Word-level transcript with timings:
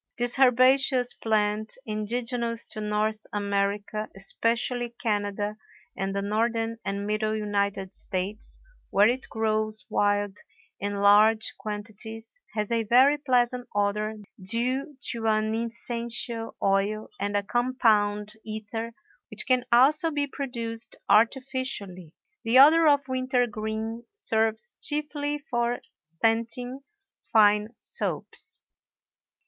This 0.17 0.39
herbaceous 0.39 1.13
plant, 1.13 1.77
indigenous 1.85 2.65
to 2.69 2.81
North 2.81 3.23
America, 3.31 4.09
especially 4.15 4.95
Canada 4.99 5.57
and 5.95 6.15
the 6.15 6.23
Northern 6.23 6.79
and 6.83 7.05
Middle 7.05 7.35
United 7.37 7.93
States, 7.93 8.57
where 8.89 9.07
it 9.07 9.29
grows 9.29 9.85
wild 9.89 10.39
in 10.79 10.95
large 10.95 11.53
quantities, 11.59 12.39
has 12.55 12.71
a 12.71 12.81
very 12.81 13.19
pleasant 13.19 13.69
odor 13.75 14.15
due 14.43 14.97
to 15.11 15.27
an 15.27 15.53
essential 15.53 16.55
oil 16.63 17.09
and 17.19 17.37
a 17.37 17.43
compound 17.43 18.33
ether 18.43 18.93
which 19.29 19.45
can 19.45 19.63
also 19.71 20.09
be 20.09 20.25
produced 20.25 20.95
artificially. 21.09 22.15
The 22.43 22.57
odor 22.57 22.87
of 22.87 23.07
wintergreen 23.07 24.03
serves 24.15 24.75
chiefly 24.81 25.37
for 25.37 25.79
scenting 26.01 26.79
fine 27.31 27.75
soaps. 27.77 28.57